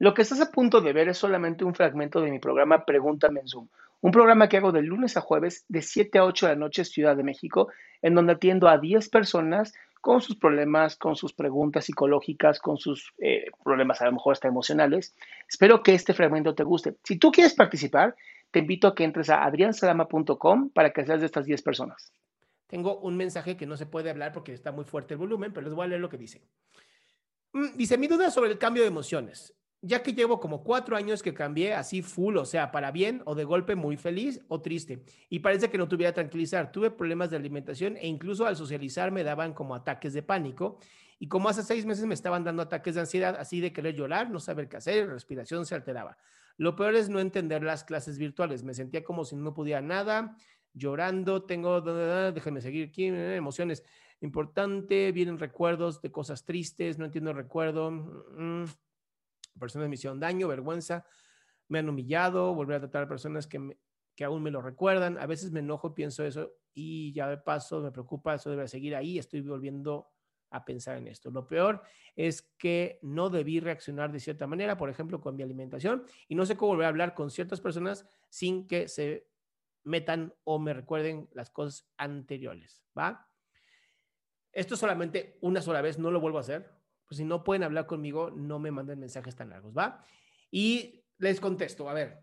[0.00, 3.40] Lo que estás a punto de ver es solamente un fragmento de mi programa Pregúntame
[3.40, 3.68] en Zoom.
[4.00, 6.86] Un programa que hago de lunes a jueves de 7 a 8 de la noche
[6.86, 7.68] Ciudad de México,
[8.00, 13.12] en donde atiendo a 10 personas con sus problemas, con sus preguntas psicológicas, con sus
[13.18, 15.14] eh, problemas a lo mejor hasta emocionales.
[15.46, 16.96] Espero que este fragmento te guste.
[17.04, 18.16] Si tú quieres participar,
[18.52, 22.10] te invito a que entres a adriansalama.com para que seas de estas 10 personas.
[22.68, 25.66] Tengo un mensaje que no se puede hablar porque está muy fuerte el volumen, pero
[25.66, 26.40] les voy a leer lo que dice.
[27.52, 31.22] Mm, dice, mi duda sobre el cambio de emociones ya que llevo como cuatro años
[31.22, 35.02] que cambié así full, o sea, para bien o de golpe muy feliz o triste.
[35.28, 36.70] Y parece que no tuviera tranquilizar.
[36.70, 40.78] Tuve problemas de alimentación e incluso al socializar me daban como ataques de pánico.
[41.18, 44.30] Y como hace seis meses me estaban dando ataques de ansiedad, así de querer llorar,
[44.30, 46.18] no saber qué hacer, respiración se alteraba.
[46.56, 48.64] Lo peor es no entender las clases virtuales.
[48.64, 50.36] Me sentía como si no pudiera nada,
[50.74, 51.80] llorando, tengo,
[52.32, 53.82] déjenme seguir aquí, emociones.
[54.20, 57.90] Importante, vienen recuerdos de cosas tristes, no entiendo el recuerdo.
[57.90, 58.64] Mm,
[59.60, 61.04] personas me hicieron daño, vergüenza,
[61.68, 63.76] me han humillado, volver a tratar a personas que,
[64.16, 65.18] que aún me lo recuerdan.
[65.18, 68.96] A veces me enojo, pienso eso y ya de paso me preocupa, eso debe seguir
[68.96, 70.08] ahí, estoy volviendo
[70.50, 71.30] a pensar en esto.
[71.30, 71.82] Lo peor
[72.16, 76.44] es que no debí reaccionar de cierta manera, por ejemplo, con mi alimentación, y no
[76.44, 79.28] sé cómo volver a hablar con ciertas personas sin que se
[79.84, 83.26] metan o me recuerden las cosas anteriores, ¿va?
[84.52, 86.70] Esto solamente una sola vez, no lo vuelvo a hacer,
[87.10, 90.04] pues si no pueden hablar conmigo, no me manden mensajes tan largos, ¿va?
[90.48, 92.20] Y les contesto, a ver,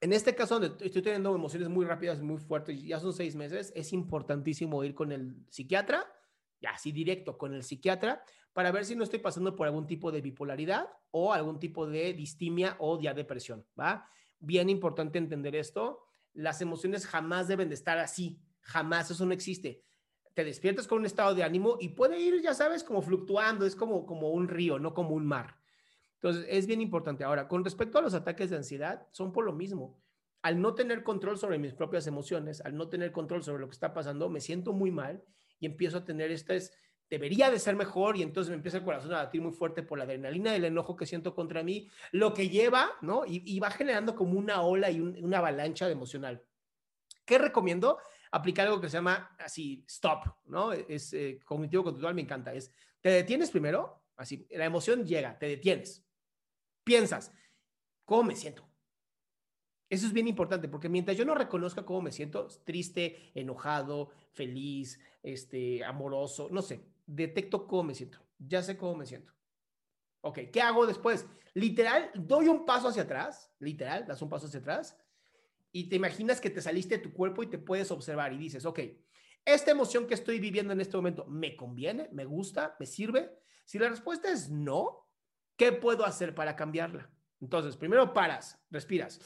[0.00, 3.74] en este caso donde estoy teniendo emociones muy rápidas, muy fuertes, ya son seis meses,
[3.76, 6.10] es importantísimo ir con el psiquiatra,
[6.62, 8.24] ya así directo con el psiquiatra,
[8.54, 12.14] para ver si no estoy pasando por algún tipo de bipolaridad o algún tipo de
[12.14, 14.08] distimia o ya depresión, ¿va?
[14.38, 19.84] Bien importante entender esto, las emociones jamás deben de estar así, jamás, eso no existe
[20.36, 23.74] te despiertas con un estado de ánimo y puede ir, ya sabes, como fluctuando, es
[23.74, 25.56] como, como un río, no como un mar.
[26.16, 27.24] Entonces, es bien importante.
[27.24, 29.98] Ahora, con respecto a los ataques de ansiedad, son por lo mismo.
[30.42, 33.72] Al no tener control sobre mis propias emociones, al no tener control sobre lo que
[33.72, 35.24] está pasando, me siento muy mal
[35.58, 36.70] y empiezo a tener estas,
[37.08, 39.96] debería de ser mejor y entonces me empieza el corazón a latir muy fuerte por
[39.96, 43.22] la adrenalina del enojo que siento contra mí, lo que lleva, ¿no?
[43.26, 46.42] Y, va generando como una ola y una avalancha de emocional.
[47.24, 47.96] ¿Qué recomiendo?
[48.36, 50.72] Aplicar algo que se llama así, stop, ¿no?
[50.72, 52.52] Es eh, cognitivo conductual, me encanta.
[52.52, 56.04] Es, te detienes primero, así, la emoción llega, te detienes,
[56.84, 57.32] piensas,
[58.04, 58.68] ¿cómo me siento?
[59.88, 65.00] Eso es bien importante porque mientras yo no reconozca cómo me siento, triste, enojado, feliz,
[65.22, 69.32] este, amoroso, no sé, detecto cómo me siento, ya sé cómo me siento.
[70.22, 71.26] Ok, ¿qué hago después?
[71.54, 74.98] Literal, doy un paso hacia atrás, literal, das un paso hacia atrás
[75.72, 78.64] y te imaginas que te saliste de tu cuerpo y te puedes observar y dices,
[78.64, 78.80] ok,
[79.44, 82.08] esta emoción que estoy viviendo en este momento, ¿me conviene?
[82.12, 82.76] ¿Me gusta?
[82.80, 83.38] ¿Me sirve?
[83.64, 85.08] Si la respuesta es no,
[85.56, 87.10] ¿qué puedo hacer para cambiarla?
[87.40, 89.20] Entonces, primero paras, respiras,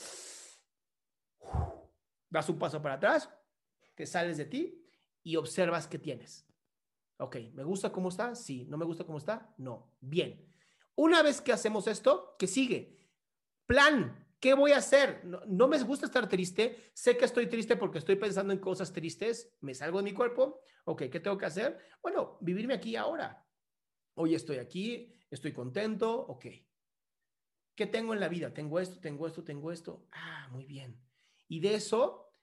[2.28, 3.30] das un paso para atrás,
[3.94, 4.86] te sales de ti
[5.22, 6.46] y observas qué tienes.
[7.18, 8.34] Ok, ¿me gusta cómo está?
[8.34, 8.64] Sí.
[8.64, 9.54] ¿No me gusta cómo está?
[9.58, 9.94] No.
[10.00, 10.46] Bien.
[10.94, 12.98] Una vez que hacemos esto, ¿qué sigue?
[13.66, 14.26] Plan.
[14.40, 15.22] ¿Qué voy a hacer?
[15.24, 16.90] No, me gusta estar triste.
[16.94, 19.54] Sé que estoy triste porque estoy pensando en cosas tristes.
[19.60, 20.62] Me salgo de mi cuerpo.
[20.84, 21.78] Ok, ¿qué tengo que hacer?
[22.02, 23.46] Bueno, vivirme aquí ahora.
[24.14, 26.18] Hoy estoy aquí, estoy contento.
[26.26, 26.46] Ok.
[27.74, 28.52] ¿Qué tengo en la vida?
[28.52, 30.06] Tengo esto, tengo esto, tengo esto.
[30.12, 30.98] Ah, muy bien.
[31.46, 32.34] Y de eso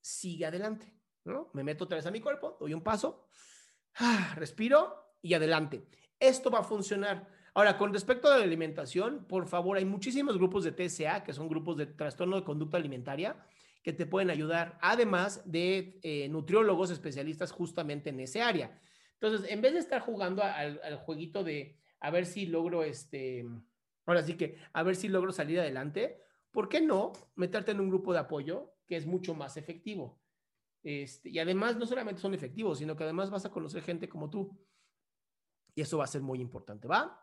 [0.00, 1.02] sigue adelante.
[1.24, 1.50] ¿no?
[1.52, 3.28] Me meto otra vez a mi cuerpo, doy un paso,
[3.96, 5.88] ah, respiro y adelante.
[6.18, 7.28] esto va a funcionar.
[7.54, 11.48] Ahora, con respecto a la alimentación, por favor, hay muchísimos grupos de TSA, que son
[11.48, 13.36] grupos de trastorno de conducta alimentaria,
[13.82, 18.80] que te pueden ayudar, además de eh, nutriólogos especialistas justamente en ese área.
[19.20, 23.44] Entonces, en vez de estar jugando al, jueguito de a ver si logro, este,
[24.06, 27.88] ahora sí que, a ver si logro salir adelante, ¿por qué no meterte en un
[27.88, 30.20] grupo de apoyo que es mucho más efectivo?
[30.82, 34.30] Este, y además, no solamente son efectivos, sino que además vas a conocer gente como
[34.30, 34.58] tú.
[35.74, 37.22] Y eso va a ser muy importante, ¿va?